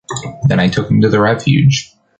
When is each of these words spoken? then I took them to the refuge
then 0.47 0.59
I 0.59 0.67
took 0.67 0.87
them 0.87 0.99
to 1.01 1.09
the 1.09 1.19
refuge 1.21 1.93